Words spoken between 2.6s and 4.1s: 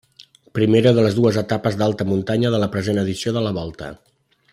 la present edició de la Volta.